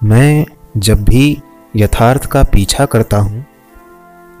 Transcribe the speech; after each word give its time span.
मैं 0.00 0.44
जब 0.76 1.02
भी 1.04 1.42
यथार्थ 1.74 2.26
का 2.26 2.42
पीछा 2.44 2.84
करता 2.86 3.16
हूँ, 3.16 3.44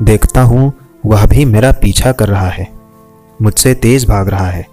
देखता 0.00 0.42
हूँ 0.42 0.72
वह 1.06 1.26
भी 1.26 1.44
मेरा 1.44 1.72
पीछा 1.72 2.12
कर 2.12 2.28
रहा 2.28 2.48
है, 2.48 2.66
मुझसे 3.40 3.74
तेज 3.76 4.08
भाग 4.08 4.28
रहा 4.28 4.46
है। 4.46 4.66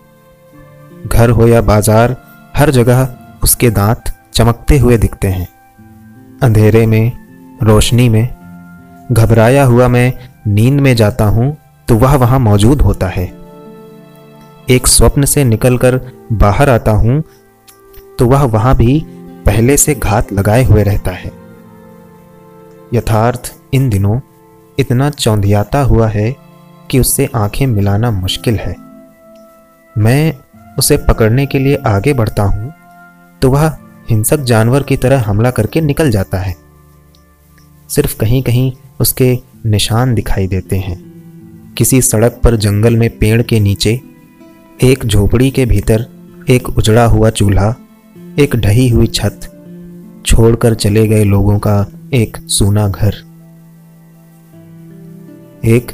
घर 1.08 1.30
हो 1.30 1.48
या 1.48 1.62
बाज़ार, 1.62 2.16
हर 2.56 2.72
जगह 2.72 3.08
उसके 3.44 3.70
दांत 3.72 4.14
चमकते 4.34 4.78
हुए 4.78 4.98
दिखते 4.98 5.28
हैं। 5.28 5.48
अंधेरे 6.42 6.86
में, 6.86 7.12
रोशनी 7.64 8.08
में, 8.10 8.28
घबराया 9.12 9.64
हुआ 9.66 9.88
मैं 9.88 10.14
नींद 10.48 10.80
में 10.82 10.96
जाता 10.96 11.26
हूँ 11.26 11.56
तो 11.88 11.96
वह 11.98 12.16
वहाँ 12.16 12.40
मौजूद 12.40 12.82
होता 12.82 13.08
है। 13.08 13.26
एक 14.68 14.88
स्वप्न 14.88 15.26
से 15.26 15.44
निकलकर 15.44 16.00
बाहर 16.34 16.70
आता 16.70 16.92
हूँ 16.94 17.22
तो 18.20 18.26
वह 18.26 18.44
वहाँ 18.46 18.76
भी 18.76 19.06
पहले 19.48 19.78
से 19.78 19.94
घात 19.96 20.32
लगाए 20.34 20.64
हुए 20.64 20.84
रहता 20.84 21.12
है। 21.12 21.32
यथार्थ, 22.94 23.54
इन 23.74 23.90
दिनों 23.90 24.20
इतना 24.80 25.10
चौंधियाता 25.10 25.82
हुआ 25.82 26.08
है 26.08 26.36
कि 26.92 27.00
उससे 27.00 27.30
आँखें 27.36 27.66
मिलाना 27.68 28.12
मुश्किल 28.12 28.56
है। 28.56 28.76
मैं 29.96 30.34
उसे 30.78 30.98
पकड़ने 30.98 31.46
के 31.46 31.60
लिए 31.60 31.76
आगे 31.88 32.14
बढ़ता 32.14 32.44
हूँ 32.44 32.74
तो 33.42 33.52
वह 33.52 33.72
हिंसक 34.10 34.40
जानवर 34.42 34.84
की 34.84 34.98
तरह 34.98 35.22
हमला 35.22 35.52
करके 35.52 35.82
निकल 35.82 36.12
जाता 36.12 36.38
है। 36.38 36.56
सिर्फ़ 37.90 38.18
कहीं 38.18 38.44
कहीं 38.44 38.72
उसके 39.00 39.38
निशान 39.66 40.14
दिखाई 40.16 40.48
देते 40.48 40.78
हैं। 40.78 41.00
किसी 41.78 42.02
सड़क 42.02 42.40
पर 42.44 42.56
जंगल 42.56 42.98
में 42.98 43.10
पेड़ 43.18 43.42
के 43.42 43.60
नीचे, 43.60 44.00
एक 44.84 45.06
झोपड़ी 45.06 45.52
के 45.52 45.66
भीतर 45.66 46.06
एक 46.50 46.70
उजड़ा 46.70 47.06
हुआ 47.06 47.30
चूल्हा 47.30 47.76
एक 48.38 48.56
ढही 48.56 48.88
हुई 48.90 49.08
छत 49.08 49.40
छोड़कर 50.26 50.74
चले 50.74 51.08
गए 51.08 51.24
लोगों 51.24 51.58
का 51.60 51.86
एक 52.14 52.38
सूना 52.50 52.88
घर। 52.88 53.16
एक 55.66 55.92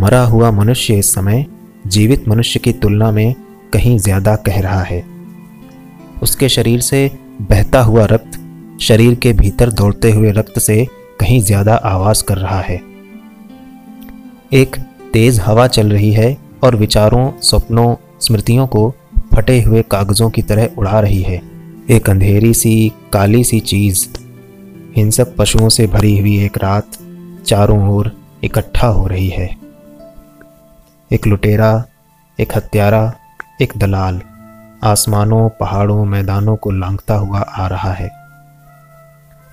मरा 0.00 0.22
हुआ 0.24 0.50
मनुष्य 0.50 0.94
इस 0.94 1.12
समय 1.14 1.44
जीवित 1.86 2.28
मनुष्य 2.28 2.60
की 2.60 2.72
तुलना 2.72 3.10
में 3.10 3.34
कहीं 3.72 3.96
ज़्यादा 3.98 4.36
कह 4.36 4.60
रहा 4.60 4.82
है। 4.82 5.02
उसके 6.22 6.48
शरीर 6.48 6.80
से 6.80 7.10
बहता 7.42 7.82
हुआ 7.82 8.04
रक्त 8.04 8.38
शरीर 8.82 9.14
के 9.14 9.32
भीतर 9.32 9.72
दौड़ते 9.72 10.12
हुए 10.12 10.32
रक्त 10.32 10.58
से 10.58 10.84
कहीं 11.20 11.40
ज़्यादा 11.40 11.74
आवाज़ 11.86 12.24
कर 12.24 12.38
रहा 12.38 12.60
है। 12.60 12.80
एक 14.52 14.76
तेज 15.12 15.40
हवा 15.40 15.66
चल 15.68 15.90
रही 15.90 16.12
है 16.12 16.36
और 16.64 16.76
विचारों, 16.76 17.30
स्वप्नों, 17.40 17.94
स्मृतियों 18.20 18.66
को 18.66 18.88
फटे 19.34 19.60
हुए 19.62 19.82
कागजों 19.82 20.30
की 20.30 20.42
तरह 20.42 20.70
उड़ा 20.78 20.98
रही 21.00 21.22
है। 21.22 21.42
एक 21.90 22.10
अंधेरी 22.10 22.54
सी, 22.54 22.92
काली 23.12 23.44
सी 23.44 23.60
चीज़ 23.60 24.08
हिंसक 24.96 25.36
पशुओं 25.36 25.68
से 25.68 25.86
भरी 25.86 26.18
हुई 26.18 26.44
एक 26.44 26.58
रात 26.58 26.86
चारों 27.46 27.88
ओर 27.88 28.12
इकट्ठा 28.44 28.86
हो 28.86 29.06
रही 29.06 29.28
है। 29.28 29.56
एक 31.12 31.26
लुटेरा, 31.26 31.84
एक 32.40 32.56
हत्यारा, 32.56 33.14
एक 33.62 33.72
दलाल 33.76 34.22
आसमानों, 34.84 35.48
पहाड़ों, 35.48 36.04
मैदानों 36.04 36.56
को 36.56 36.70
लांघता 36.70 37.14
हुआ 37.14 37.38
आ 37.38 37.66
रहा 37.66 37.92
है। 37.92 38.10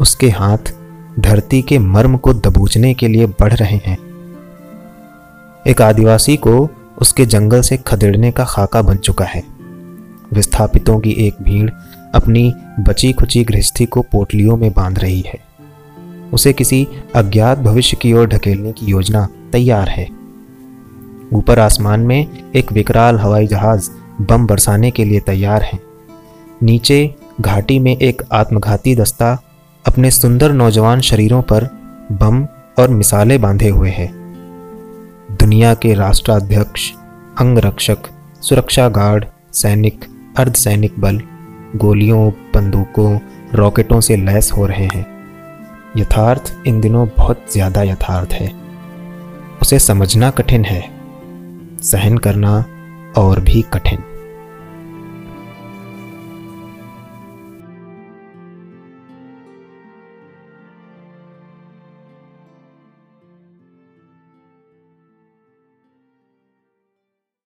उसके 0.01 0.29
हाथ 0.29 0.73
धरती 1.19 1.61
के 1.61 1.79
मर्म 1.79 2.17
को 2.17 2.33
दबोचने 2.33 2.93
के 2.93 3.07
लिए 3.07 3.25
बढ़ 3.25 3.53
रहे 3.53 3.77
हैं। 3.77 3.97
एक 5.67 5.81
आदिवासी 5.81 6.37
को 6.37 6.69
उसके 6.97 7.25
जंगल 7.25 7.61
से 7.61 7.77
खदेड़ने 7.77 8.31
का 8.31 8.43
खाका 8.43 8.81
बन 8.81 8.97
चुका 8.97 9.25
है। 9.25 9.43
विस्थापितों 10.33 10.99
की 10.99 11.11
एक 11.11 11.35
भीड़ 11.41 11.69
अपनी 12.13 12.53
बची 12.79 13.13
खुची 13.13 13.43
गृहस्थी 13.43 13.85
को 13.85 14.01
पोटलियों 14.01 14.57
में 14.57 14.73
बाँध 14.73 14.99
रही 14.99 15.21
है। 15.21 15.39
उसे 16.33 16.53
किसी 16.53 16.87
अज्ञात 17.15 17.59
भविष्य 17.59 17.97
की 18.01 18.13
ओर 18.13 18.27
ढकेलने 18.27 18.71
की 18.71 18.85
योजना 18.85 19.27
तैयार 19.51 19.89
है। 19.89 20.09
ऊपर 21.33 21.59
आसमान 21.59 21.99
में 21.99 22.27
एक 22.55 22.71
विकराल 22.71 23.19
हवाई 23.19 23.47
जहाज़ 23.47 23.89
बम 24.21 24.47
बरसाने 24.47 24.91
के 24.91 25.05
लिए 25.05 25.19
तैयार 25.19 25.63
है। 25.63 25.79
नीचे 26.63 27.15
घाटी 27.41 27.79
में 27.79 27.97
एक 27.97 28.21
आत्मघाती 28.31 28.95
दस्ता 28.95 29.43
अपने 29.87 30.11
सुंदर 30.11 30.51
नौजवान 30.51 31.01
शरीरों 31.01 31.41
पर 31.41 31.63
बम 32.11 32.47
और 32.81 32.89
मिसालें 32.89 33.41
बांधे 33.41 33.69
हुए 33.69 33.89
है। 33.89 34.07
दुनिया 35.31 35.73
के 35.73 35.93
राष्ट्राध्यक्ष, 35.93 36.91
अंगरक्षक 37.37 37.97
सुरक्षा 38.41 38.89
गार्ड 38.89 39.25
सैनिक, 39.53 40.05
अर्धसैनिक 40.37 40.99
बल 40.99 41.21
गोलियों, 41.75 42.31
बंदूकों, 42.31 43.19
रॉकेटों 43.53 44.01
से 44.01 44.15
लैस 44.15 44.51
हो 44.51 44.65
रहे 44.65 44.85
हैं। 44.85 45.05
यथार्थ, 45.97 46.57
इन 46.67 46.81
दिनों 46.81 47.07
बहुत 47.17 47.45
ज़्यादा 47.53 47.83
यथार्थ 47.83 48.33
है। 48.33 48.53
उसे 49.61 49.79
समझना 49.79 50.29
कठिन 50.29 50.65
है। 50.65 50.91
सहन 51.81 52.17
करना 52.17 52.65
और 53.17 53.39
भी 53.39 53.61
कठिन। 53.61 54.03